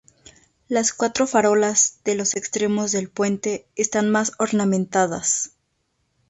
Las 0.67 0.93
cuatro 0.93 1.27
farolas 1.27 1.99
de 2.05 2.15
los 2.15 2.35
extremos 2.35 2.91
del 2.91 3.07
puente 3.11 3.67
están 3.75 4.09
más 4.09 4.31
ornamentadas. 4.39 5.51